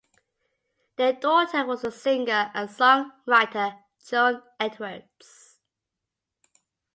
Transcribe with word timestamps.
Their 0.95 1.13
daughter 1.13 1.63
was 1.63 1.83
the 1.83 1.91
singer 1.91 2.49
and 2.55 2.67
songwriter 2.67 3.83
Joan 4.03 4.41
Edwards. 4.59 5.59